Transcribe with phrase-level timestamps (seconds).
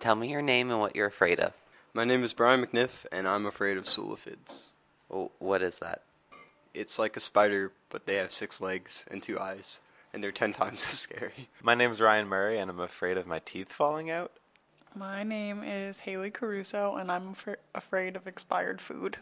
[0.00, 1.52] Tell me your name and what you're afraid of.
[1.92, 4.62] My name is Brian McNiff, and I'm afraid of sulfids.
[5.10, 6.04] Oh, what is that?
[6.72, 9.78] It's like a spider, but they have six legs and two eyes,
[10.14, 11.50] and they're ten times as scary.
[11.62, 14.32] My name is Ryan Murray, and I'm afraid of my teeth falling out.
[14.94, 19.18] My name is Haley Caruso, and I'm afra- afraid of expired food.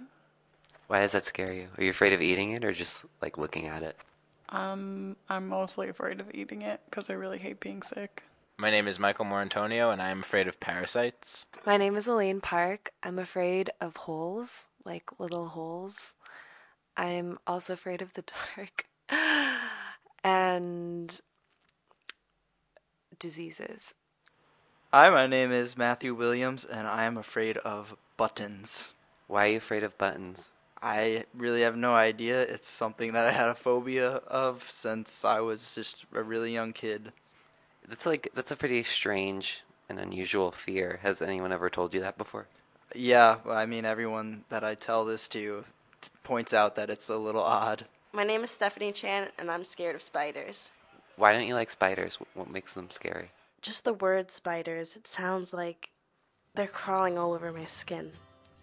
[0.87, 1.67] Why does that scare you?
[1.77, 3.97] Are you afraid of eating it or just like looking at it?
[4.51, 8.23] Um, I'm mostly afraid of eating it because I really hate being sick.
[8.61, 11.45] My name is Michael Morantonio, and I am afraid of parasites.
[11.65, 12.91] My name is Elaine Park.
[13.05, 16.15] I'm afraid of holes, like little holes.
[16.97, 18.25] I'm also afraid of the
[18.59, 18.87] dark
[20.25, 21.21] and
[23.17, 23.95] diseases.
[24.93, 28.93] Hi, my name is Matthew Williams, and I am afraid of buttons.
[29.29, 30.51] Why are you afraid of buttons?
[30.83, 32.43] I really have no idea.
[32.43, 36.73] It's something that I had a phobia of since I was just a really young
[36.73, 37.13] kid.
[37.89, 41.01] That's like that's a pretty strange and unusual fear.
[41.03, 42.47] Has anyone ever told you that before?
[42.95, 45.65] Yeah, I mean, everyone that I tell this to
[46.23, 47.87] points out that it's a little odd.
[48.13, 50.71] My name is Stephanie Chan, and I'm scared of spiders.
[51.17, 52.19] Why don't you like spiders?
[52.35, 53.31] What makes them scary?
[53.63, 55.91] Just the word spiders, it sounds like
[56.55, 58.13] they're crawling all over my skin.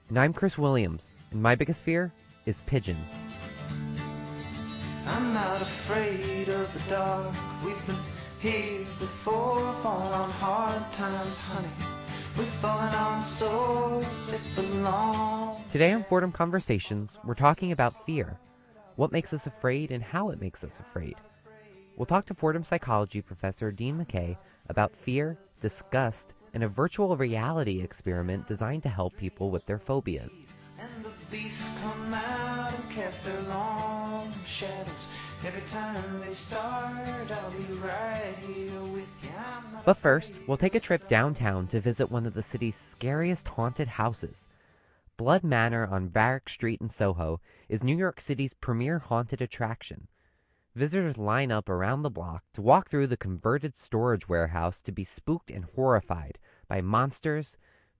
[0.10, 2.14] And I'm Chris Williams, and my biggest fear
[2.46, 3.10] is pigeons.
[5.06, 7.34] I'm not afraid of the dark.
[7.64, 7.98] We've been
[8.46, 11.68] here before, falling on hard times, honey.
[12.38, 15.64] We're falling on swords, it belongs.
[15.72, 18.38] Today on Fordham Conversations, we're talking about fear.
[18.98, 21.16] What makes us afraid and how it makes us afraid.
[21.98, 24.38] We'll talk to Fordham psychology professor Dean McKay
[24.70, 30.34] about fear, disgust, and a virtual reality experiment designed to help people with their phobias.
[35.46, 39.06] Every time they start, I'll be right here with.
[39.86, 43.88] But first, we'll take a trip downtown to visit one of the city's scariest haunted
[43.88, 44.48] houses.
[45.18, 50.08] Blood Manor on Varick Street in Soho is New York City's premier haunted attraction.
[50.74, 55.04] Visitors line up around the block to walk through the converted storage warehouse to be
[55.04, 57.56] spooked and horrified by monsters,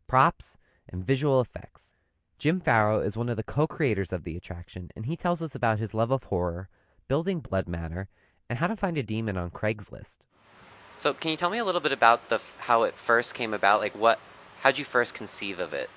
[0.08, 0.58] props,
[0.90, 1.94] and visual effects.
[2.40, 5.54] Jim Farrow is one of the co creators of the attraction, and he tells us
[5.54, 6.70] about his love of horror,
[7.08, 8.10] building Blood Manor,
[8.50, 10.18] and how to find a demon on Craigslist.
[10.98, 13.82] So, can you tell me a little bit about the how it first came about?
[13.82, 14.20] Like, what?
[14.62, 15.90] How'd you first conceive of it?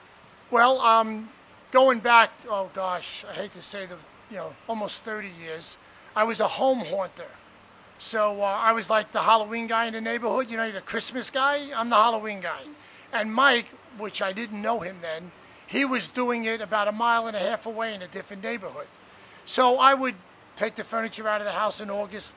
[0.50, 1.28] Well, um,
[1.70, 3.96] going back, oh gosh, I hate to say the,
[4.30, 5.76] you know, almost 30 years,
[6.16, 7.30] I was a home haunter.
[7.98, 10.80] So uh, I was like the Halloween guy in the neighborhood, you know, you're the
[10.80, 11.70] Christmas guy.
[11.74, 12.62] I'm the Halloween guy.
[13.12, 15.32] And Mike, which I didn't know him then,
[15.66, 18.86] he was doing it about a mile and a half away in a different neighborhood.
[19.44, 20.14] So I would
[20.58, 22.34] take the furniture out of the house in August,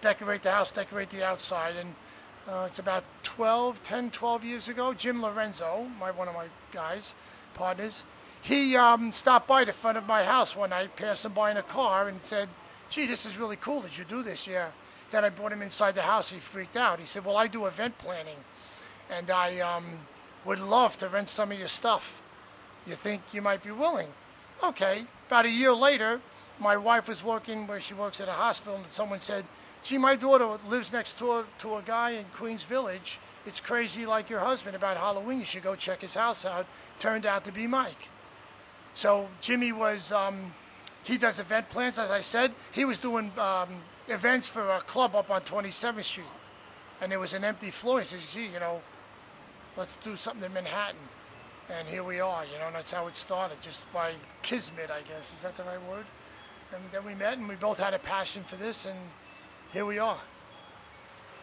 [0.00, 1.94] decorate the house, decorate the outside, and
[2.48, 4.94] uh, it's about 12, 10, 12 years ago.
[4.94, 7.14] Jim Lorenzo, my one of my guys,
[7.52, 8.04] partners,
[8.40, 11.62] he um, stopped by the front of my house one night, passing by in a
[11.62, 12.48] car, and said,
[12.88, 13.82] "Gee, this is really cool.
[13.82, 14.70] Did you do this?" Yeah.
[15.10, 16.30] Then I brought him inside the house.
[16.30, 16.98] He freaked out.
[16.98, 18.38] He said, "Well, I do event planning,
[19.10, 19.84] and I um,
[20.46, 22.22] would love to rent some of your stuff.
[22.86, 24.08] You think you might be willing?"
[24.62, 25.06] Okay.
[25.28, 26.20] About a year later,
[26.62, 29.44] my wife was working where she works at a hospital, and someone said,
[29.82, 33.18] Gee, my daughter lives next door to a guy in Queens Village.
[33.44, 35.40] It's crazy like your husband about Halloween.
[35.40, 36.66] You should go check his house out.
[37.00, 38.08] Turned out to be Mike.
[38.94, 40.54] So Jimmy was, um,
[41.02, 42.52] he does event plans, as I said.
[42.70, 46.26] He was doing um, events for a club up on 27th Street.
[47.00, 47.98] And there was an empty floor.
[48.00, 48.82] He says, gee, you know,
[49.76, 51.00] let's do something in Manhattan.
[51.68, 54.12] And here we are, you know, and that's how it started, just by
[54.42, 55.32] kismet, I guess.
[55.34, 56.04] Is that the right word?
[56.74, 58.98] And then we met and we both had a passion for this, and
[59.72, 60.18] here we are.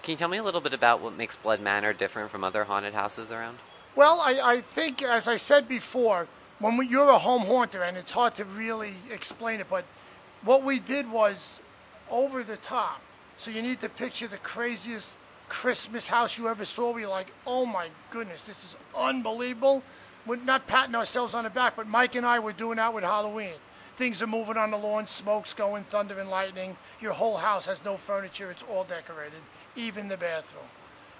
[0.02, 2.64] Can you tell me a little bit about what makes Blood Manor different from other
[2.64, 3.60] haunted houses around?
[3.96, 6.28] Well, I, I think, as I said before,
[6.60, 9.86] when we, you're a home haunter, and it's hard to really explain it, but
[10.42, 11.62] what we did was
[12.10, 13.02] over the top.
[13.38, 15.18] So you need to picture the craziest
[15.48, 16.92] Christmas house you ever saw.
[16.92, 19.84] Where you're like, oh my goodness, this is unbelievable.
[20.26, 23.04] We're not patting ourselves on the back, but Mike and I were doing that with
[23.04, 23.56] Halloween.
[24.00, 26.78] Things are moving on the lawn, smoke's going, thunder and lightning.
[27.02, 29.42] Your whole house has no furniture, it's all decorated,
[29.76, 30.64] even the bathroom.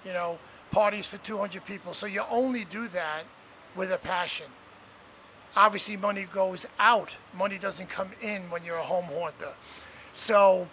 [0.02, 0.38] You know,
[0.70, 1.92] parties for 200 people.
[1.92, 3.24] So you only do that
[3.76, 4.46] with a passion.
[5.54, 9.52] Obviously, money goes out, money doesn't come in when you're a home haunter.
[10.14, 10.66] So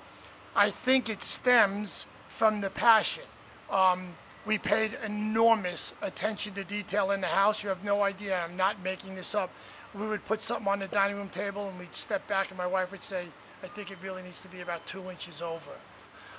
[0.56, 3.25] I think it stems from the passion.
[3.69, 4.13] Um,
[4.45, 7.63] we paid enormous attention to detail in the house.
[7.63, 8.39] You have no idea.
[8.39, 9.51] I'm not making this up.
[9.94, 12.68] We would put something on the dining room table and we'd step back, and my
[12.68, 13.28] wife would say,
[13.63, 15.72] I think it really needs to be about two inches over.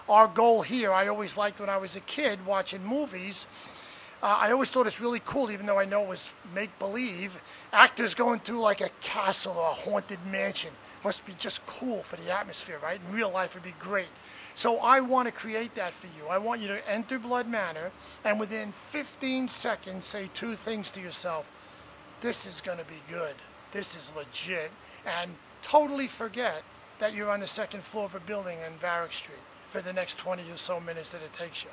[0.08, 3.46] Our goal here, I always liked when I was a kid watching movies.
[4.22, 7.40] Uh, I always thought it's really cool, even though I know it was make believe.
[7.72, 10.72] Actors going through like a castle or a haunted mansion
[11.04, 13.00] must be just cool for the atmosphere, right?
[13.06, 14.08] In real life, it'd be great.
[14.54, 16.26] So I want to create that for you.
[16.28, 17.92] I want you to enter Blood Manor
[18.24, 21.52] and within 15 seconds say two things to yourself.
[22.20, 23.34] This is going to be good.
[23.72, 24.70] This is legit.
[25.06, 26.62] And totally forget
[26.98, 29.38] that you're on the second floor of a building in Varick Street
[29.68, 31.70] for the next 20 or so minutes that it takes you.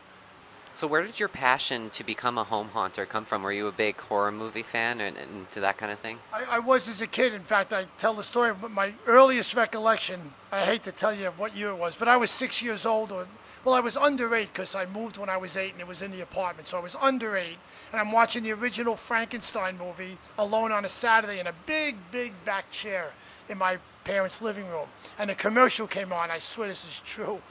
[0.75, 3.43] So where did your passion to become a home haunter come from?
[3.43, 6.19] Were you a big horror movie fan and, into that kind of thing?
[6.33, 7.33] I, I was as a kid.
[7.33, 11.27] In fact, I tell the story, but my earliest recollection, I hate to tell you
[11.37, 13.13] what year it was, but I was six years old.
[13.13, 13.25] Or,
[13.63, 16.01] well, I was under eight because I moved when I was eight and it was
[16.01, 16.67] in the apartment.
[16.67, 17.57] So I was under eight
[17.93, 22.33] and I'm watching the original Frankenstein movie alone on a Saturday in a big, big
[22.43, 23.13] back chair
[23.47, 24.89] in my parents' living room.
[25.17, 26.31] And the commercial came on.
[26.31, 27.41] I swear this is true.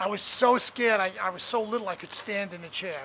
[0.00, 0.98] I was so scared.
[0.98, 3.02] I, I was so little I could stand in the chair.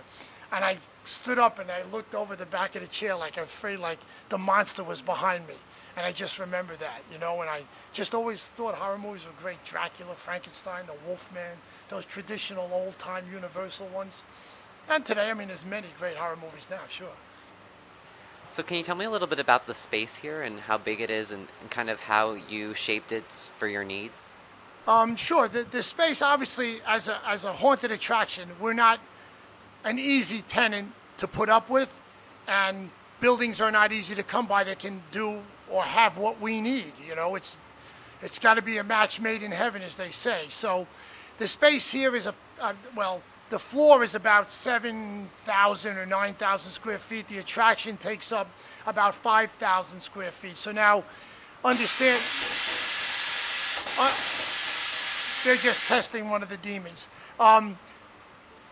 [0.52, 3.44] And I stood up and I looked over the back of the chair like I'm
[3.44, 4.00] afraid like
[4.30, 5.56] the monster was behind me.
[5.98, 9.42] And I just remember that, you know, and I just always thought horror movies were
[9.42, 9.64] great.
[9.66, 11.58] Dracula, Frankenstein, the Wolfman,
[11.90, 14.24] those traditional old time universal ones.
[14.88, 17.18] And today, I mean, there's many great horror movies now, sure.
[18.52, 21.02] So can you tell me a little bit about the space here and how big
[21.02, 23.26] it is and, and kind of how you shaped it
[23.58, 24.22] for your needs?
[24.88, 25.48] Um, sure.
[25.48, 29.00] The, the space, obviously, as a, as a haunted attraction, we're not
[29.84, 32.00] an easy tenant to put up with,
[32.48, 32.90] and
[33.20, 36.94] buildings are not easy to come by that can do or have what we need.
[37.08, 37.58] You know, it's
[38.22, 40.46] it's got to be a match made in heaven, as they say.
[40.50, 40.88] So,
[41.38, 46.34] the space here is a uh, well, the floor is about seven thousand or nine
[46.34, 47.28] thousand square feet.
[47.28, 48.50] The attraction takes up
[48.86, 50.58] about five thousand square feet.
[50.58, 51.04] So now,
[51.64, 52.22] understand.
[53.98, 54.12] Uh,
[55.46, 57.08] they're just testing one of the demons.
[57.40, 57.78] Um,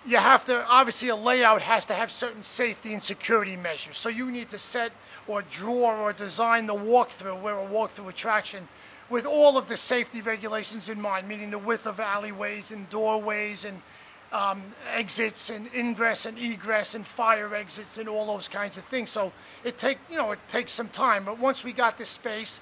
[0.06, 3.98] you have to, obviously, a layout has to have certain safety and security measures.
[3.98, 4.92] So you need to set
[5.28, 8.68] or draw or design the walkthrough, where a walkthrough attraction,
[9.10, 13.64] with all of the safety regulations in mind, meaning the width of alleyways and doorways
[13.64, 13.82] and
[14.32, 19.12] um, exits and ingress and egress and fire exits and all those kinds of things.
[19.12, 19.32] So
[19.64, 22.60] it take you know it takes some time, but once we got this space,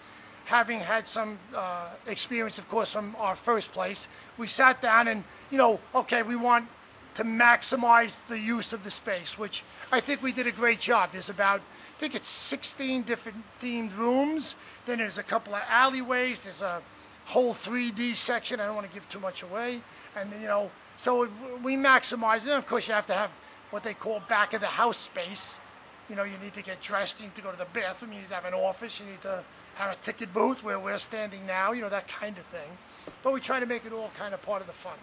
[0.51, 4.07] having had some uh, experience, of course, from our first place,
[4.37, 6.67] we sat down and, you know, okay, we want
[7.13, 9.63] to maximize the use of the space, which
[9.93, 11.13] I think we did a great job.
[11.13, 14.55] There's about, I think it's 16 different themed rooms.
[14.85, 16.43] Then there's a couple of alleyways.
[16.43, 16.81] There's a
[17.25, 18.59] whole 3D section.
[18.59, 19.81] I don't want to give too much away.
[20.17, 21.29] And, you know, so
[21.63, 22.49] we maximize it.
[22.49, 23.31] And of course, you have to have
[23.69, 25.61] what they call back of the house space.
[26.09, 28.19] You know, you need to get dressed, you need to go to the bathroom, you
[28.19, 29.45] need to have an office, you need to
[29.75, 32.77] have a ticket booth where we're standing now, you know, that kind of thing.
[33.23, 34.97] But we try to make it all kind of part of the fun.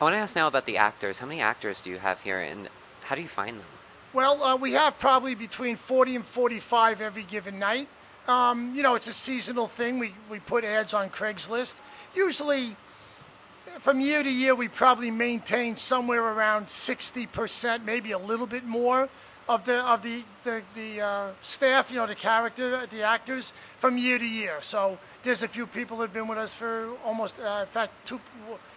[0.00, 1.18] I want to ask now about the actors.
[1.18, 2.68] How many actors do you have here, and
[3.02, 3.66] how do you find them?
[4.12, 7.88] Well, uh, we have probably between 40 and 45 every given night.
[8.26, 9.98] Um, you know, it's a seasonal thing.
[9.98, 11.76] We, we put ads on Craigslist.
[12.14, 12.76] Usually,
[13.80, 19.08] from year to year, we probably maintain somewhere around 60%, maybe a little bit more
[19.50, 23.98] of the of the the, the uh, staff, you know, the character, the actors, from
[23.98, 24.58] year to year.
[24.62, 27.92] So there's a few people that have been with us for almost, uh, in fact,
[28.06, 28.20] two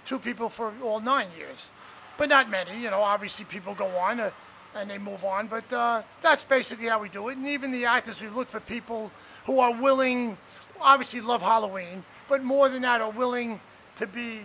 [0.04, 1.70] two people for all nine years,
[2.18, 2.82] but not many.
[2.82, 4.32] You know, obviously people go on uh,
[4.76, 7.38] and they move on, but uh, that's basically how we do it.
[7.38, 9.12] And even the actors, we look for people
[9.46, 10.38] who are willing,
[10.82, 13.62] obviously love Halloween, but more than that, are willing
[13.98, 14.40] to be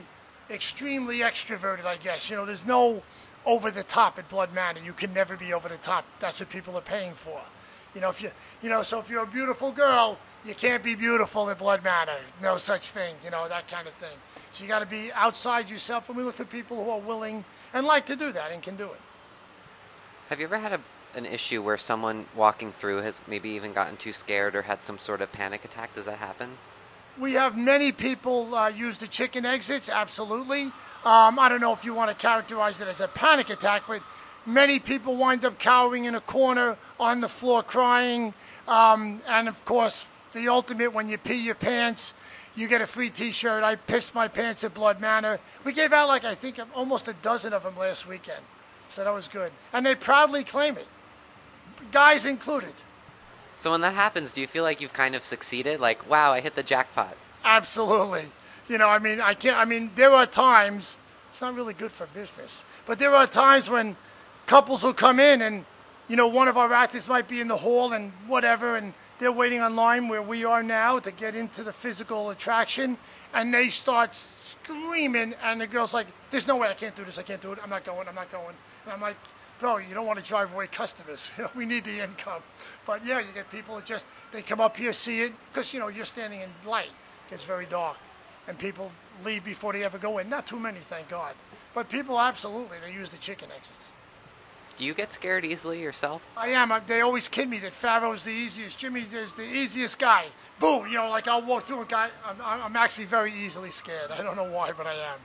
[0.51, 1.87] extremely extroverted.
[1.87, 3.03] I guess you know, there's no
[3.49, 4.81] over the top at Blood Manor.
[4.81, 6.05] You can never be over the top.
[6.21, 7.41] That's what people are paying for.
[7.95, 8.31] You know, if you,
[8.63, 12.19] you know, so if you're a beautiful girl, you can't be beautiful at Blood Manor.
[12.43, 13.17] No such thing.
[13.25, 14.17] You know, that kind of thing.
[14.51, 17.47] So you got to be outside yourself, and we look for people who are willing
[17.73, 19.01] and like to do that and can do it.
[20.29, 20.81] Have you ever had a,
[21.15, 24.99] an issue where someone walking through has maybe even gotten too scared or had some
[24.99, 25.95] sort of panic attack?
[25.95, 26.59] Does that happen?
[27.19, 30.71] We have many people uh, use the chicken exits, absolutely.
[31.05, 34.03] Um, I don't know if you want to characterize it as a panic attack, but
[34.45, 38.35] many people wind up cowering in a corner on the floor crying.
[38.67, 42.15] Um, and of course, the ultimate when you pee your pants,
[42.55, 43.63] you get a free T-shirt.
[43.63, 45.39] I pissed my pants at Blood Manor.
[45.65, 48.43] We gave out like I think almost a dozen of them last weekend,
[48.89, 49.53] so that was good.
[49.73, 50.89] And they proudly claim it,
[51.93, 52.75] guys included.
[53.57, 55.81] So when that happens, do you feel like you've kind of succeeded?
[55.81, 57.17] Like, wow, I hit the jackpot.
[57.45, 58.27] Absolutely.
[58.69, 59.57] You know, I mean, I can't.
[59.57, 60.99] I mean, there are times
[61.31, 63.97] it's not really good for business, but there are times when
[64.47, 65.65] couples will come in and,
[66.09, 69.33] you know, one of our actors might be in the hall and whatever, and they're
[69.33, 72.99] waiting online where we are now to get into the physical attraction,
[73.33, 74.11] and they start
[74.41, 77.19] screaming, and the girl's like, "There's no way I can't do this.
[77.19, 77.59] I can't do it.
[77.63, 78.07] I'm not going.
[78.07, 79.17] I'm not going." And I'm like,
[79.59, 81.31] bro, you don't want to drive away customers.
[81.57, 82.43] we need the income.
[82.87, 85.81] But yeah, you get people that just they come up here, see it, because you
[85.81, 86.91] know you're standing in light.
[87.27, 87.99] It gets very dark,
[88.49, 88.91] and people
[89.25, 90.29] leave before they ever go in.
[90.29, 91.35] Not too many, thank God.
[91.75, 93.93] But people absolutely they use the chicken exits.
[94.77, 96.23] Do you get scared easily yourself?
[96.37, 96.73] I am.
[96.87, 98.79] They always kid me that Farrow's the easiest.
[98.79, 100.27] Jimmy is the easiest guy.
[100.61, 102.11] Boom, You know, like I'll walk through a guy.
[102.25, 104.11] I'm, I'm I'm actually very easily scared.
[104.11, 105.19] I don't know why, but I am.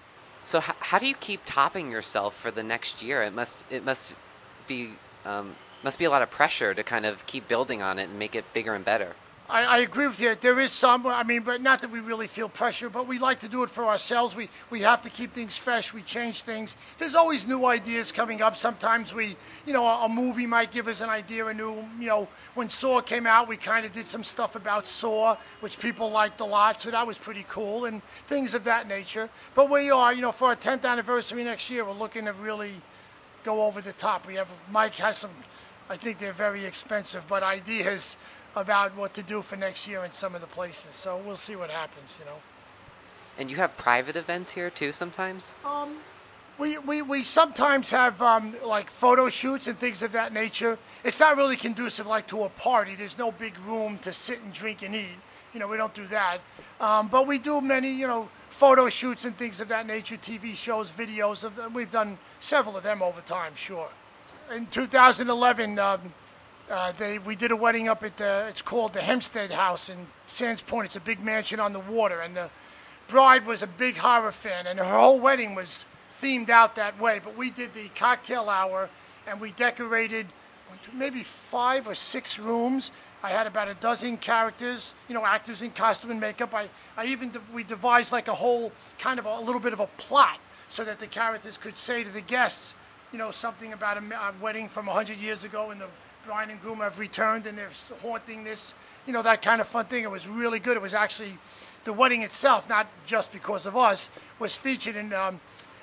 [0.44, 3.22] So h- how do you keep topping yourself for the next year?
[3.24, 4.14] It must it must
[4.68, 4.92] be
[5.24, 8.18] um, must be a lot of pressure to kind of keep building on it and
[8.20, 9.16] make it bigger and better.
[9.50, 10.36] I, I agree with you.
[10.40, 11.06] There is some.
[11.06, 13.70] I mean, but not that we really feel pressure, but we like to do it
[13.70, 14.36] for ourselves.
[14.36, 15.94] We we have to keep things fresh.
[15.94, 16.78] We change things.
[16.98, 18.56] There's always new ideas coming up.
[18.56, 19.36] Sometimes we,
[19.66, 21.46] you know, a, a movie might give us an idea.
[21.48, 24.88] A new, you know, when Saw came out, we kind of did some stuff about
[24.88, 26.80] Saw, which people liked a lot.
[26.80, 29.30] So that was pretty cool and things of that nature.
[29.56, 32.76] But we are, you know, for our 10th anniversary next year, we're looking to really
[33.44, 34.26] go over the top.
[34.26, 35.32] We have Mike has some.
[35.90, 38.16] I think they're very expensive, but ideas
[38.56, 40.96] about what to do for next year in some of the places.
[40.96, 42.38] So we'll see what happens, you know.
[43.38, 45.56] And you have private events here too sometimes.
[45.66, 45.98] Um,
[46.58, 50.78] we, we, we sometimes have um, like photo shoots and things of that nature.
[51.04, 52.96] It's not really conducive like to a party.
[52.96, 55.18] There's no big room to sit and drink and eat.
[55.54, 56.40] You know, we don't do that.
[56.80, 60.56] Um, but we do many, you know, photo shoots and things of that nature, TV
[60.56, 61.44] shows, videos.
[61.44, 63.90] Of, we've done several of them over time, sure.
[64.54, 66.14] In 2011, um,
[66.70, 70.08] uh, they we did a wedding up at the it's called the Hempstead House in
[70.28, 70.86] Sands Point.
[70.86, 72.50] It's a big mansion on the water, and the
[73.08, 75.86] bride was a big horror fan, and her whole wedding was
[76.22, 77.20] themed out that way.
[77.24, 78.90] But we did the cocktail hour,
[79.28, 80.28] and we decorated
[80.94, 82.92] maybe five or six rooms.
[83.22, 86.54] I had about a dozen characters, you know, actors in costume and makeup.
[86.54, 89.88] I, I even we devised like a whole kind of a, little bit of a
[89.98, 90.40] plot
[90.70, 92.74] so that the characters could say to the guests,
[93.12, 95.88] you know, something about a, a wedding from 100 years ago and the
[96.26, 98.74] bride and groom have returned and they're haunting this,
[99.06, 100.04] you know, that kind of fun thing.
[100.04, 100.78] It was really good.
[100.78, 101.38] It was actually
[101.84, 105.40] the wedding itself, not just because of us, was featured in, um,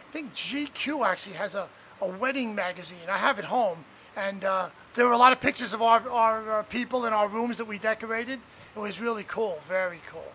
[0.09, 1.69] I think GQ actually has a,
[2.01, 3.09] a wedding magazine.
[3.09, 3.85] I have it home.
[4.17, 7.29] And uh, there were a lot of pictures of our, our uh, people in our
[7.29, 8.41] rooms that we decorated.
[8.75, 10.33] It was really cool, very cool.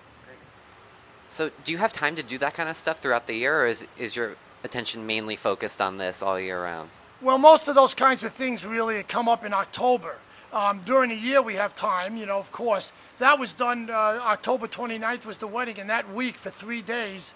[1.30, 3.68] So do you have time to do that kind of stuff throughout the year, or
[3.68, 6.90] is is your attention mainly focused on this all year round?
[7.22, 10.18] Well, most of those kinds of things really come up in October.
[10.52, 12.92] Um, during the year, we have time, you know, of course.
[13.20, 17.34] That was done, uh, October 29th was the wedding, and that week for three days,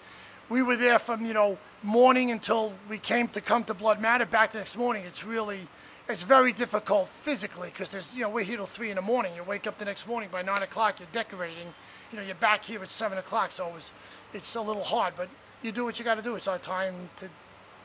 [0.50, 4.26] we were there from, you know, morning until we came to come to Blood Manor
[4.26, 5.04] back the next morning.
[5.06, 5.60] It's really,
[6.10, 9.34] it's very difficult physically because there's, you know, we're here till three in the morning.
[9.34, 11.72] You wake up the next morning by nine o'clock, you're decorating.
[12.12, 13.92] You know, you're back here at seven o'clock, so it was,
[14.34, 15.30] it's a little hard, but
[15.62, 16.34] you do what you got to do.
[16.34, 17.30] It's our time to,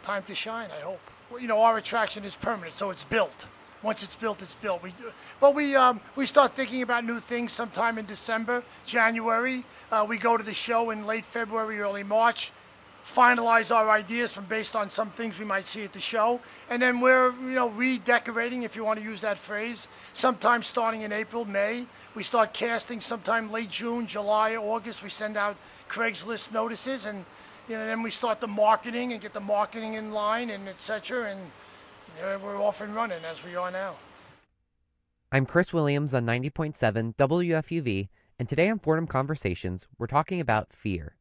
[0.03, 0.69] time to shine.
[0.71, 0.99] I hope.
[1.31, 3.47] You know, our attraction is permanent, so it's built.
[3.81, 4.81] Once it's built, it's built.
[4.81, 4.93] We,
[5.39, 9.65] but we um, we start thinking about new things sometime in December, January.
[9.91, 12.51] Uh, we go to the show in late February, early March
[13.05, 16.39] finalize our ideas from based on some things we might see at the show,
[16.69, 19.87] and then we're you know redecorating, if you want to use that phrase.
[20.13, 22.99] Sometime starting in April, May, we start casting.
[22.99, 25.55] Sometime late June, July, August, we send out
[25.87, 27.25] Craigslist notices, and
[27.67, 31.31] you know then we start the marketing and get the marketing in line and etc.
[31.31, 33.95] And we're off and running as we are now.
[35.31, 41.15] I'm Chris Williams on 90.7 WFUV, and today on Fordham Conversations, we're talking about fear.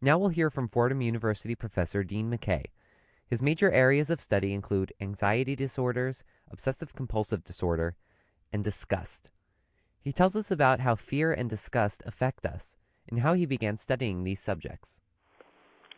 [0.00, 2.64] Now we'll hear from Fordham University professor Dean McKay.
[3.26, 7.96] His major areas of study include anxiety disorders, obsessive compulsive disorder,
[8.52, 9.28] and disgust.
[10.00, 12.74] He tells us about how fear and disgust affect us
[13.08, 14.96] and how he began studying these subjects.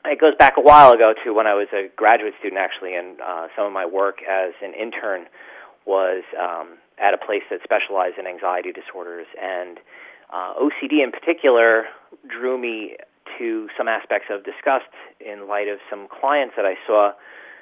[0.04, 3.20] It goes back a while ago to when I was a graduate student, actually, and
[3.20, 5.26] uh, some of my work as an intern
[5.86, 9.26] was um, at a place that specialized in anxiety disorders.
[9.40, 9.78] And
[10.32, 11.84] uh, OCD in particular
[12.26, 12.96] drew me
[13.38, 14.90] to some aspects of disgust
[15.20, 17.12] in light of some clients that I saw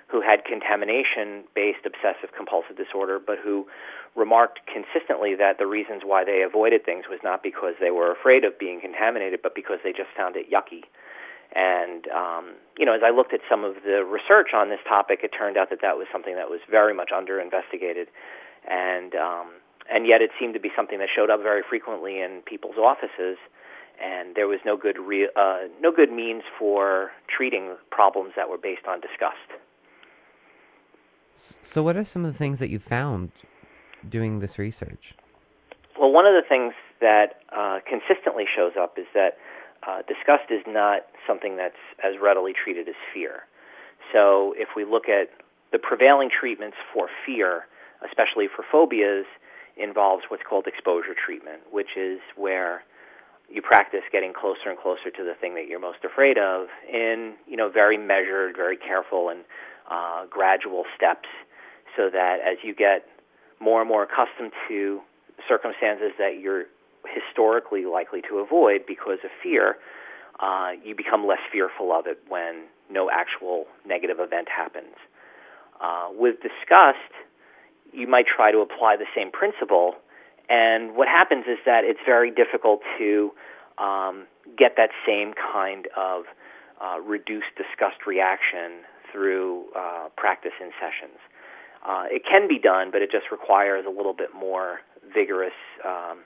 [0.08, 3.66] who had contamination based obsessive compulsive disorder, but who
[4.16, 8.44] remarked consistently that the reasons why they avoided things was not because they were afraid
[8.44, 10.82] of being contaminated, but because they just found it yucky.
[11.54, 15.20] And um, you know, as I looked at some of the research on this topic,
[15.22, 18.08] it turned out that that was something that was very much under investigated,
[18.68, 19.50] and um,
[19.90, 23.36] and yet it seemed to be something that showed up very frequently in people's offices,
[24.00, 28.58] and there was no good re- uh, no good means for treating problems that were
[28.58, 29.50] based on disgust.
[31.34, 33.32] So, what are some of the things that you found
[34.08, 35.14] doing this research?
[35.98, 39.36] Well, one of the things that uh, consistently shows up is that
[39.86, 43.42] uh, disgust is not something that's as readily treated as fear.
[44.12, 45.30] So, if we look at
[45.72, 47.66] the prevailing treatments for fear,
[48.04, 49.26] especially for phobias,
[49.76, 52.82] involves what's called exposure treatment, which is where
[53.48, 57.34] you practice getting closer and closer to the thing that you're most afraid of in
[57.46, 59.40] you know very measured, very careful, and
[59.90, 61.28] uh, gradual steps,
[61.96, 63.06] so that as you get
[63.60, 65.00] more and more accustomed to
[65.48, 66.64] circumstances that you're
[67.06, 69.76] historically likely to avoid because of fear,
[70.40, 74.96] uh, you become less fearful of it when no actual negative event happens.
[75.80, 77.12] Uh, with disgust,
[77.92, 79.94] you might try to apply the same principle,
[80.48, 83.30] and what happens is that it's very difficult to
[83.78, 84.26] um,
[84.58, 86.24] get that same kind of
[86.80, 91.18] uh, reduced disgust reaction through uh, practice in sessions.
[91.86, 94.80] Uh, it can be done, but it just requires a little bit more
[95.14, 96.18] vigorous um,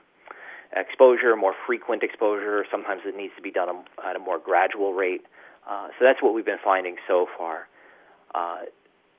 [0.77, 2.65] exposure, more frequent exposure.
[2.71, 3.69] Sometimes it needs to be done
[4.05, 5.23] at a more gradual rate.
[5.69, 7.69] Uh, so that's what we've been finding so far.
[8.35, 8.63] Uh,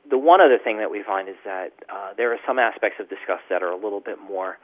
[0.09, 3.09] the one other thing that we find is that uh, there are some aspects of
[3.09, 4.57] disgust that are a little bit more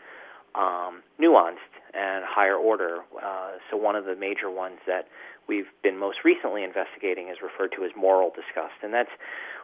[0.53, 2.99] um, nuanced and higher order.
[3.17, 5.07] Uh, so one of the major ones that
[5.47, 9.09] we've been most recently investigating is referred to as moral disgust, and that's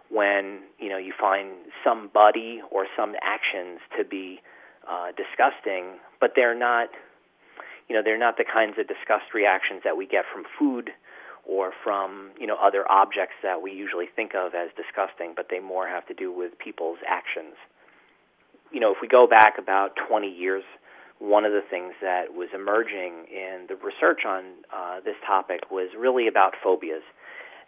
[0.09, 1.51] when you know you find
[1.83, 4.39] somebody or some actions to be
[4.87, 6.89] uh, disgusting, but they're not,
[7.87, 10.91] you know, they're not the kinds of disgust reactions that we get from food
[11.47, 15.59] or from you know other objects that we usually think of as disgusting, but they
[15.59, 17.55] more have to do with people's actions.
[18.71, 20.63] You know, if we go back about 20 years,
[21.19, 24.43] one of the things that was emerging in the research on
[24.75, 27.03] uh, this topic was really about phobias.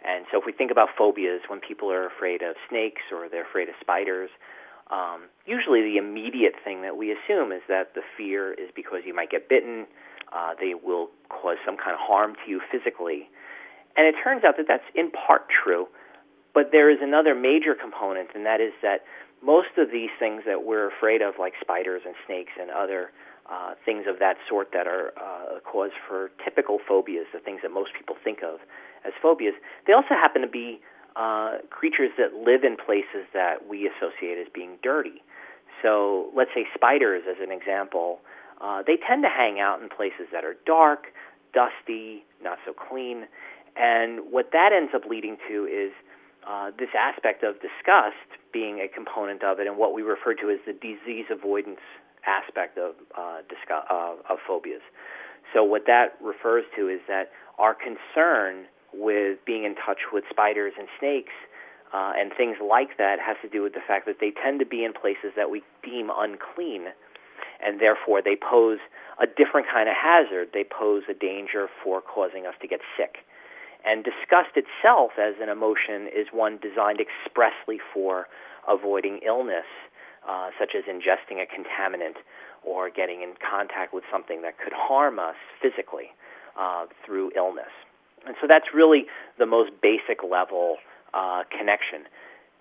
[0.06, 3.48] And so, if we think about phobias, when people are afraid of snakes or they're
[3.48, 4.30] afraid of spiders,
[4.92, 9.14] um, usually the immediate thing that we assume is that the fear is because you
[9.14, 9.88] might get bitten,
[10.32, 13.30] uh, they will cause some kind of harm to you physically.
[13.98, 15.88] And it turns out that that's in part true,
[16.54, 19.04] but there is another major component, and that is that
[19.44, 23.12] most of these things that we're afraid of, like spiders and snakes and other
[23.50, 27.62] uh, things of that sort that are uh, a cause for typical phobias, the things
[27.64, 28.60] that most people think of
[29.06, 29.54] as phobias,
[29.88, 30.80] they also happen to be
[31.16, 35.24] uh, creatures that live in places that we associate as being dirty.
[35.82, 38.20] So let's say spiders, as an example,
[38.62, 41.08] uh, they tend to hang out in places that are dark,
[41.54, 43.26] dusty, not so clean,
[43.76, 45.92] and what that ends up leading to is
[46.48, 50.50] uh, this aspect of disgust being a component of it, and what we refer to
[50.50, 51.80] as the disease avoidance
[52.26, 54.82] aspect of uh, disgust, uh, of phobias.
[55.54, 60.74] So what that refers to is that our concern with being in touch with spiders
[60.78, 61.34] and snakes
[61.94, 64.66] uh, and things like that has to do with the fact that they tend to
[64.66, 66.94] be in places that we deem unclean,
[67.64, 68.80] and therefore they pose
[69.22, 70.50] a different kind of hazard.
[70.54, 73.26] They pose a danger for causing us to get sick.
[73.86, 78.28] And disgust itself as an emotion is one designed expressly for
[78.68, 79.68] avoiding illness,
[80.28, 82.16] uh, such as ingesting a contaminant
[82.64, 86.12] or getting in contact with something that could harm us physically
[86.60, 87.72] uh, through illness.
[88.26, 89.06] And so that's really
[89.38, 90.76] the most basic level
[91.14, 92.04] uh, connection.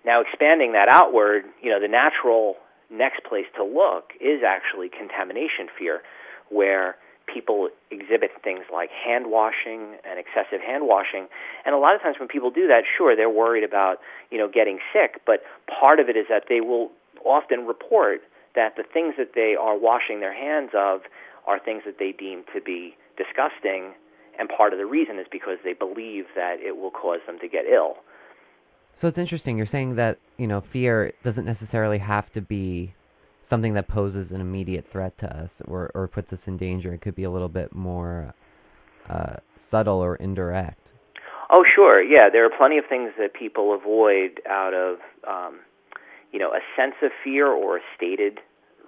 [0.05, 2.55] Now, expanding that outward, you know, the natural
[2.89, 6.01] next place to look is actually contamination fear,
[6.49, 6.95] where
[7.31, 11.27] people exhibit things like hand washing and excessive hand washing.
[11.65, 13.97] And a lot of times when people do that, sure, they're worried about,
[14.31, 16.89] you know, getting sick, but part of it is that they will
[17.25, 18.21] often report
[18.55, 21.01] that the things that they are washing their hands of
[21.45, 23.93] are things that they deem to be disgusting
[24.39, 27.47] and part of the reason is because they believe that it will cause them to
[27.47, 27.97] get ill.
[28.99, 29.55] So it's interesting.
[29.55, 32.95] You're saying that you know fear doesn't necessarily have to be
[33.41, 36.93] something that poses an immediate threat to us or or puts us in danger.
[36.93, 38.33] It could be a little bit more
[39.09, 40.91] uh, subtle or indirect.
[41.49, 42.03] Oh, sure.
[42.03, 45.61] Yeah, there are plenty of things that people avoid out of um,
[46.33, 48.39] you know a sense of fear or a stated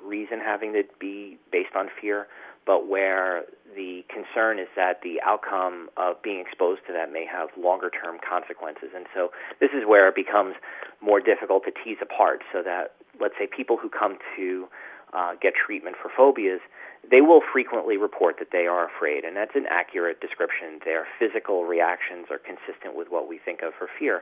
[0.04, 2.28] reason having to be based on fear,
[2.66, 3.44] but where
[3.76, 8.18] the concern is that the outcome of being exposed to that may have longer term
[8.20, 8.90] consequences.
[8.96, 10.56] And so this is where it becomes
[11.02, 14.68] more difficult to tease apart so that, let's say, people who come to
[15.14, 16.62] uh, get treatment for phobias,
[17.10, 20.80] they will frequently report that they are afraid, and that's an accurate description.
[20.86, 24.22] Their physical reactions are consistent with what we think of for fear.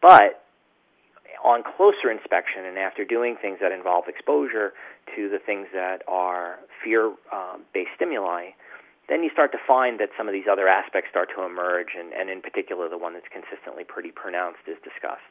[0.00, 0.45] But
[1.44, 4.72] on closer inspection and after doing things that involve exposure
[5.14, 8.50] to the things that are fear um, based stimuli,
[9.08, 12.12] then you start to find that some of these other aspects start to emerge, and,
[12.12, 15.30] and in particular, the one that's consistently pretty pronounced is disgust.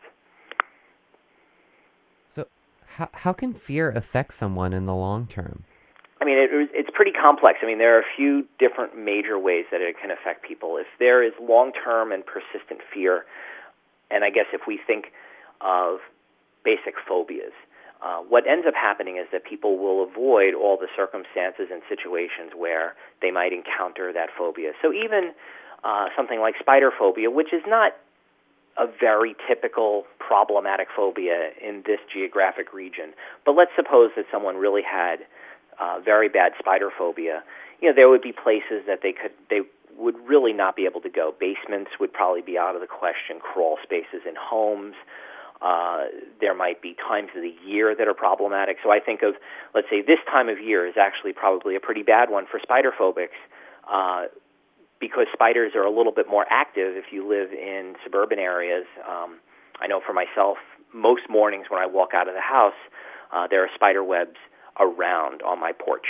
[2.33, 2.47] So,
[2.95, 5.63] how, how can fear affect someone in the long term?
[6.21, 7.59] I mean, it, it's pretty complex.
[7.61, 10.77] I mean, there are a few different major ways that it can affect people.
[10.77, 13.25] If there is long term and persistent fear,
[14.09, 15.11] and I guess if we think
[15.65, 15.99] of
[16.63, 17.53] basic phobias.
[18.01, 22.51] Uh, what ends up happening is that people will avoid all the circumstances and situations
[22.55, 24.71] where they might encounter that phobia.
[24.81, 25.31] So even
[25.83, 27.93] uh, something like spider phobia, which is not
[28.77, 33.13] a very typical problematic phobia in this geographic region,
[33.45, 35.25] but let's suppose that someone really had
[35.79, 37.43] uh, very bad spider phobia.
[37.81, 39.61] You know, there would be places that they could they
[39.97, 41.33] would really not be able to go.
[41.39, 43.39] Basements would probably be out of the question.
[43.39, 44.95] Crawl spaces in homes.
[45.61, 46.05] Uh,
[46.41, 48.77] there might be times of the year that are problematic.
[48.83, 49.35] So I think of,
[49.73, 52.91] let's say, this time of year is actually probably a pretty bad one for spider
[52.91, 53.39] phobics.
[53.89, 54.25] Uh,
[54.99, 58.85] because spiders are a little bit more active if you live in suburban areas.
[59.07, 59.39] Um,
[59.79, 60.57] I know for myself,
[60.93, 62.79] most mornings when I walk out of the house,
[63.31, 64.37] uh, there are spider webs
[64.79, 66.05] around on my porch.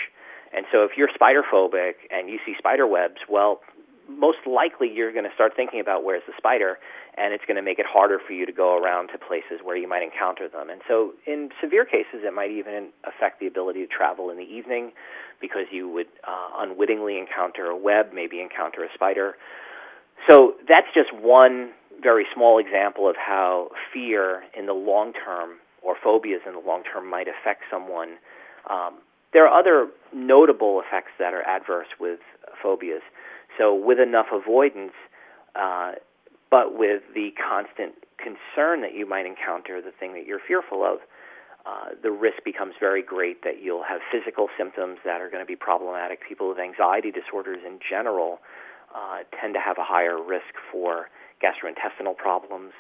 [0.55, 3.61] And so if you're spider phobic and you see spider webs, well,
[4.07, 6.77] most likely you're going to start thinking about where's the spider,
[7.17, 9.77] and it's going to make it harder for you to go around to places where
[9.77, 10.69] you might encounter them.
[10.69, 14.43] And so, in severe cases, it might even affect the ability to travel in the
[14.43, 14.91] evening
[15.39, 19.35] because you would uh, unwittingly encounter a web, maybe encounter a spider.
[20.27, 25.95] So, that's just one very small example of how fear in the long term or
[26.03, 28.17] phobias in the long term might affect someone.
[28.69, 28.99] Um,
[29.31, 32.19] there are other notable effects that are adverse with
[32.61, 33.01] phobias.
[33.57, 34.91] So, with enough avoidance,
[35.55, 35.93] uh,
[36.55, 40.99] but with the constant concern that you might encounter the thing that you're fearful of,
[41.65, 45.45] uh, the risk becomes very great that you'll have physical symptoms that are going to
[45.45, 46.25] be problematic.
[46.25, 48.39] People with anxiety disorders in general
[48.95, 51.09] uh, tend to have a higher risk for
[51.43, 52.71] gastrointestinal problems,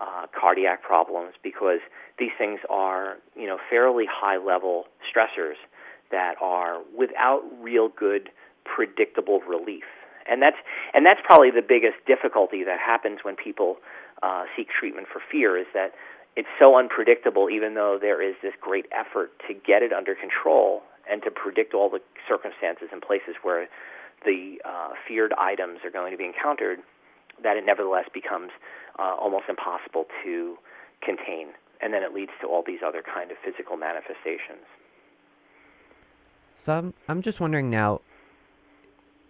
[0.00, 1.78] uh, cardiac problems, because
[2.18, 5.62] these things are, you know, fairly high-level stressors
[6.10, 8.30] that are without real good
[8.64, 9.84] predictable relief
[10.28, 10.56] and that's
[10.94, 13.76] and that's probably the biggest difficulty that happens when people
[14.22, 15.92] uh, seek treatment for fear is that
[16.36, 17.50] it's so unpredictable.
[17.50, 21.74] Even though there is this great effort to get it under control and to predict
[21.74, 23.68] all the circumstances and places where
[24.24, 26.78] the uh, feared items are going to be encountered,
[27.42, 28.50] that it nevertheless becomes
[28.98, 30.56] uh, almost impossible to
[31.02, 31.48] contain,
[31.80, 34.64] and then it leads to all these other kind of physical manifestations.
[36.60, 38.00] So I'm, I'm just wondering now,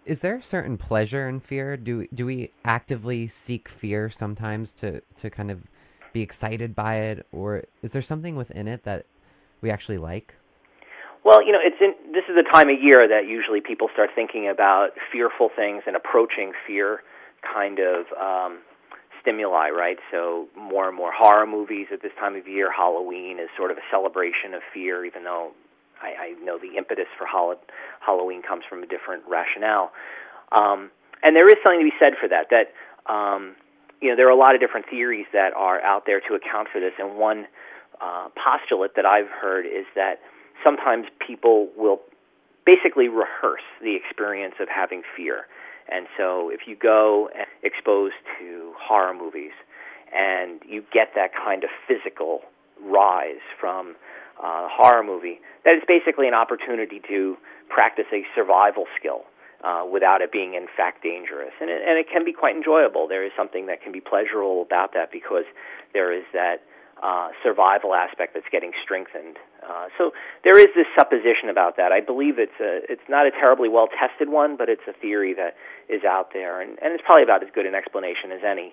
[0.05, 1.77] is there a certain pleasure in fear?
[1.77, 5.63] Do do we actively seek fear sometimes to to kind of
[6.13, 9.07] be excited by it, or is there something within it that
[9.61, 10.35] we actually like?
[11.25, 14.11] Well, you know, it's in this is the time of year that usually people start
[14.15, 17.01] thinking about fearful things and approaching fear
[17.43, 18.59] kind of um,
[19.21, 19.99] stimuli, right?
[20.11, 22.71] So more and more horror movies at this time of year.
[22.73, 25.53] Halloween is sort of a celebration of fear, even though
[26.03, 27.61] I, I know the impetus for Hol-
[28.01, 29.93] Halloween comes from a different rationale.
[30.51, 30.91] Um,
[31.23, 32.51] and there is something to be said for that.
[32.51, 32.75] That
[33.13, 33.55] um,
[34.01, 36.69] you know, there are a lot of different theories that are out there to account
[36.73, 36.93] for this.
[36.99, 37.47] And one
[38.01, 40.19] uh, postulate that I've heard is that
[40.65, 42.01] sometimes people will
[42.67, 45.47] basically rehearse the experience of having fear.
[45.91, 49.53] And so if you go and exposed to horror movies
[50.13, 52.41] and you get that kind of physical
[52.85, 53.95] rise from
[54.43, 57.37] uh, horror movie, that is basically an opportunity to
[57.69, 59.23] practice a survival skill
[59.65, 61.53] uh, without it being in fact dangerous.
[61.61, 63.07] And it, and it can be quite enjoyable.
[63.07, 65.45] There is something that can be pleasurable about that because
[65.93, 66.63] there is that
[67.03, 69.37] uh, survival aspect that's getting strengthened.
[69.63, 70.13] Uh, so
[70.45, 71.91] there is this supposition about that.
[71.91, 75.35] I believe it's a, it's not a terribly well tested one, but it's a theory
[75.35, 75.57] that
[75.89, 78.73] is out there, and, and it's probably about as good an explanation as any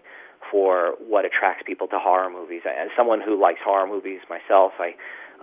[0.51, 2.61] for what attracts people to horror movies.
[2.65, 4.93] As someone who likes horror movies myself, I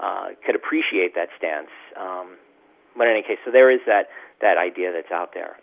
[0.03, 1.71] uh, could appreciate that stance.
[1.99, 2.37] Um,
[2.97, 4.09] but in any case, so there is that
[4.41, 5.57] that idea that's out there.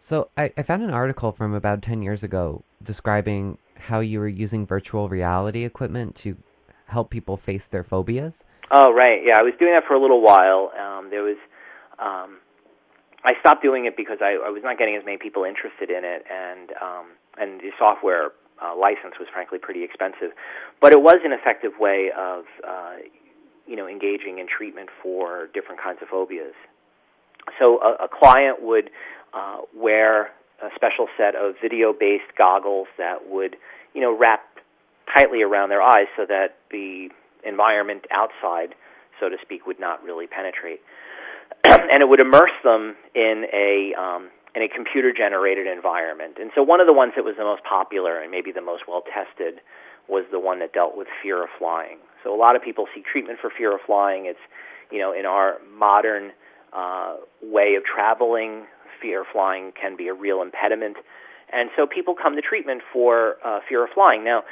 [0.00, 4.28] So I, I found an article from about ten years ago describing how you were
[4.28, 6.36] using virtual reality equipment to
[6.86, 8.44] help people face their phobias.
[8.70, 10.72] Oh right, yeah, I was doing that for a little while.
[10.78, 11.36] Um, there was,
[11.98, 12.38] um,
[13.24, 16.04] I stopped doing it because I, I was not getting as many people interested in
[16.04, 17.06] it, and um,
[17.38, 18.30] and the software
[18.62, 20.32] uh, license was frankly pretty expensive,
[20.80, 22.96] but it was an effective way of uh,
[23.66, 26.54] you know engaging in treatment for different kinds of phobias.
[27.58, 28.90] So a, a client would
[29.32, 30.30] uh, wear
[30.62, 33.56] a special set of video-based goggles that would
[33.94, 34.40] you know wrap
[35.14, 37.08] tightly around their eyes so that the
[37.44, 38.74] environment outside,
[39.20, 40.80] so to speak, would not really penetrate.
[41.64, 46.34] and it would immerse them in a um, in a computer generated environment.
[46.40, 48.82] And so one of the ones that was the most popular and maybe the most
[48.88, 49.62] well tested
[50.08, 51.98] was the one that dealt with fear of flying.
[52.24, 54.26] So a lot of people seek treatment for fear of flying.
[54.26, 54.42] It's,
[54.90, 56.32] you know, in our modern
[56.72, 58.66] uh, way of traveling,
[59.00, 60.96] fear of flying can be a real impediment.
[61.52, 64.24] And so people come to treatment for uh, fear of flying.
[64.24, 64.42] Now,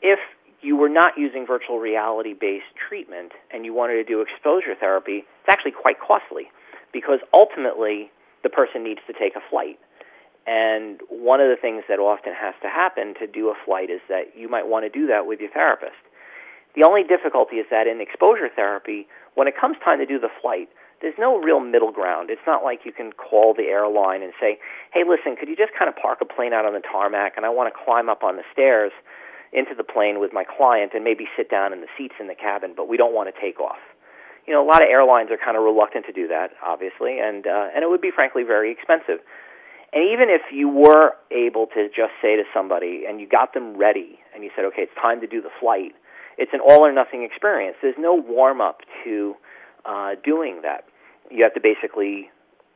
[0.00, 0.18] if
[0.60, 5.18] you were not using virtual reality based treatment and you wanted to do exposure therapy,
[5.22, 6.50] it's actually quite costly
[6.92, 8.10] because ultimately
[8.42, 9.78] the person needs to take a flight.
[10.46, 14.00] And one of the things that often has to happen to do a flight is
[14.08, 16.02] that you might want to do that with your therapist.
[16.74, 20.32] The only difficulty is that in exposure therapy, when it comes time to do the
[20.40, 20.68] flight,
[21.00, 22.30] there's no real middle ground.
[22.30, 24.58] It's not like you can call the airline and say,
[24.92, 27.44] "Hey, listen, could you just kind of park a plane out on the tarmac and
[27.44, 28.92] I want to climb up on the stairs
[29.52, 32.34] into the plane with my client and maybe sit down in the seats in the
[32.34, 33.78] cabin, but we don't want to take off."
[34.46, 37.46] You know, a lot of airlines are kind of reluctant to do that, obviously, and
[37.46, 39.22] uh, and it would be frankly very expensive.
[39.92, 43.76] And even if you were able to just say to somebody and you got them
[43.76, 45.94] ready and you said, "Okay, it's time to do the flight,"
[46.38, 47.76] it's an all or nothing experience.
[47.82, 49.34] There's no warm up to
[49.84, 50.84] uh, doing that
[51.32, 52.30] you have to basically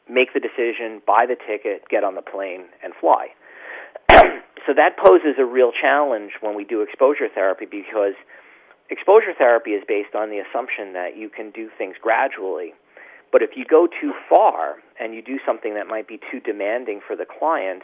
[0.09, 3.29] make the decision, buy the ticket, get on the plane, and fly.
[4.66, 8.14] so that poses a real challenge when we do exposure therapy because
[8.90, 12.75] exposure therapy is based on the assumption that you can do things gradually.
[13.33, 17.01] But if you go too far and you do something that might be too demanding
[17.07, 17.83] for the client,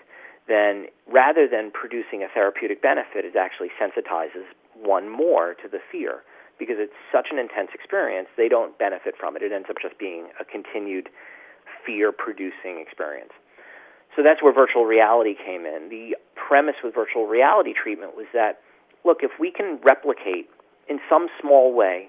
[0.48, 6.22] then rather than producing a therapeutic benefit, it actually sensitizes one more to the fear
[6.58, 9.42] because it's such an intense experience, they don't benefit from it.
[9.42, 11.08] It ends up just being a continued
[11.84, 13.32] fear producing experience.
[14.14, 15.88] So that's where virtual reality came in.
[15.88, 18.60] The premise with virtual reality treatment was that,
[19.04, 20.50] look, if we can replicate
[20.88, 22.08] in some small way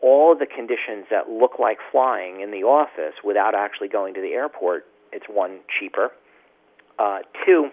[0.00, 4.28] all the conditions that look like flying in the office without actually going to the
[4.28, 6.12] airport, it's one, cheaper.
[7.00, 7.70] Uh, two,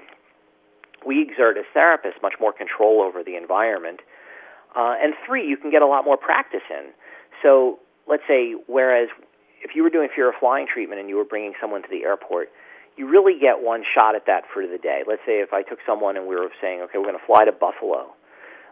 [1.05, 3.99] we exert as therapists much more control over the environment
[4.75, 6.91] uh, and three, you can get a lot more practice in.
[7.41, 9.07] So let's say, whereas
[9.63, 12.03] if you were doing fear of flying treatment and you were bringing someone to the
[12.03, 12.49] airport,
[12.97, 15.03] you really get one shot at that for the day.
[15.07, 17.45] Let's say if I took someone and we were saying, okay, we're going to fly
[17.45, 18.13] to Buffalo.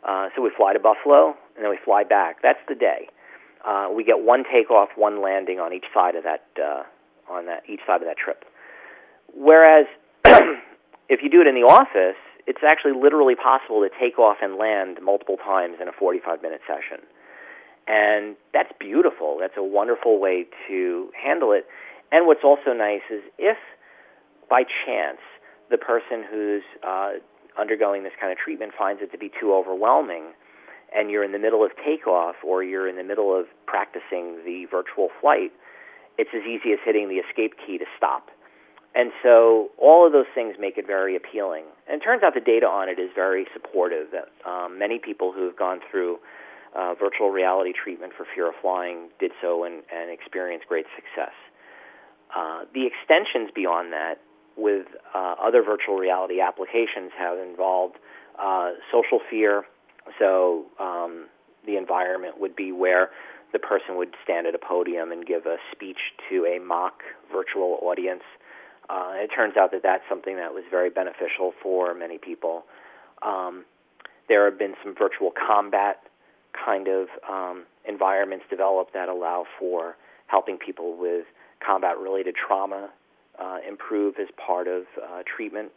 [0.03, 2.41] Uh, so we fly to Buffalo and then we fly back.
[2.41, 3.09] That's the day.
[3.65, 6.83] Uh, we get one takeoff, one landing on each side of that uh,
[7.31, 8.43] on that each side of that trip.
[9.33, 9.85] Whereas
[11.09, 14.57] if you do it in the office, it's actually literally possible to take off and
[14.57, 17.05] land multiple times in a 45 minute session.
[17.87, 19.37] And that's beautiful.
[19.39, 21.65] That's a wonderful way to handle it.
[22.11, 23.57] And what's also nice is if
[24.49, 25.19] by chance
[25.71, 27.13] the person who's uh,
[27.59, 30.33] undergoing this kind of treatment finds it to be too overwhelming,
[30.95, 34.65] and you're in the middle of takeoff or you're in the middle of practicing the
[34.69, 35.51] virtual flight,
[36.17, 38.29] it's as easy as hitting the escape key to stop
[38.95, 41.63] and so all of those things make it very appealing.
[41.89, 44.08] And it turns out the data on it is very supportive.
[44.12, 46.19] That um, many people who have gone through
[46.75, 51.34] uh, virtual reality treatment for fear of flying did so and, and experienced great success.
[52.36, 54.15] Uh, the extensions beyond that
[54.58, 57.95] with uh, other virtual reality applications have involved
[58.39, 59.65] uh, social fear.
[60.19, 61.27] So um,
[61.65, 63.09] the environment would be where
[63.51, 67.79] the person would stand at a podium and give a speech to a mock virtual
[67.81, 68.23] audience
[68.89, 72.63] uh, it turns out that that's something that was very beneficial for many people.
[73.21, 73.65] Um,
[74.27, 76.01] there have been some virtual combat
[76.53, 79.95] kind of um, environments developed that allow for
[80.27, 81.25] helping people with
[81.65, 82.89] combat related trauma
[83.39, 85.71] uh, improve as part of uh, treatment.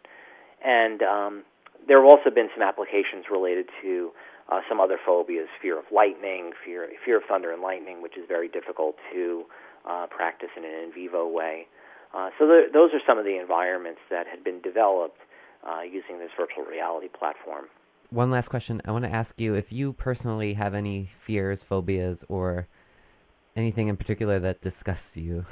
[0.65, 1.45] And um,
[1.87, 4.11] there have also been some applications related to
[4.51, 8.25] uh, some other phobias fear of lightning, fear, fear of thunder and lightning, which is
[8.29, 9.45] very difficult to
[9.89, 11.67] uh, practice in an in vivo way.
[12.15, 15.19] Uh, so those are some of the environments that had been developed
[15.67, 17.67] uh, using this virtual reality platform.
[18.11, 18.81] One last question.
[18.85, 22.69] I want to ask you if you personally have any fears, phobias, or
[23.57, 25.45] anything in particular that disgusts you.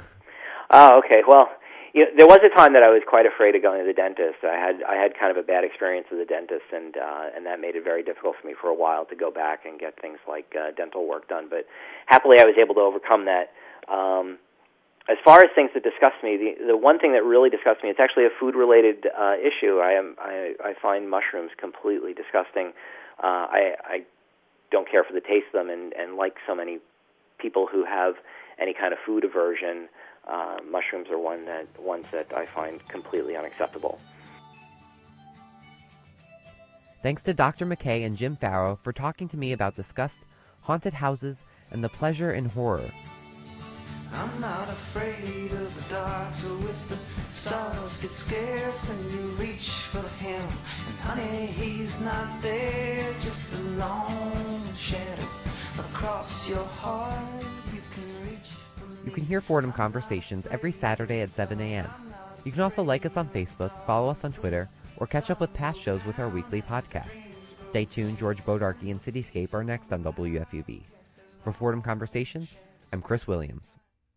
[0.71, 1.21] Oh, okay.
[1.27, 1.49] Well,
[1.95, 3.95] you know, there was a time that I was quite afraid of going to the
[3.95, 4.43] dentist.
[4.43, 7.47] I had I had kind of a bad experience with the dentist, and uh, and
[7.47, 9.95] that made it very difficult for me for a while to go back and get
[10.03, 11.47] things like uh, dental work done.
[11.49, 11.63] But
[12.05, 13.55] happily, I was able to overcome that.
[13.87, 14.43] Um,
[15.07, 17.87] as far as things that disgust me, the the one thing that really disgusts me,
[17.87, 19.79] it's actually a food related uh, issue.
[19.79, 22.75] I am I, I find mushrooms completely disgusting.
[23.23, 23.97] Uh, I I
[24.67, 26.83] don't care for the taste of them, and and like so many
[27.39, 28.15] people who have
[28.59, 29.87] any kind of food aversion,
[30.27, 33.99] uh, mushrooms are one that ones that I find completely unacceptable.
[37.03, 37.65] Thanks to Dr.
[37.65, 40.19] McKay and Jim Farrow for talking to me about disgust,
[40.61, 42.89] haunted houses, and the pleasure in horror.
[44.11, 46.97] I'm not afraid of the dark, so if the
[47.33, 50.41] stars get scarce and you reach for him,
[50.87, 55.27] and honey, he's not there, just a long shadow
[55.77, 57.43] across your heart.
[59.05, 61.89] You can hear Fordham Conversations every Saturday at 7 a.m.
[62.43, 65.53] You can also like us on Facebook, follow us on Twitter, or catch up with
[65.53, 67.21] past shows with our weekly podcast.
[67.69, 70.81] Stay tuned, George Bodarky and Cityscape are next on WFUV.
[71.41, 72.57] For Fordham Conversations,
[72.91, 73.75] I'm Chris Williams.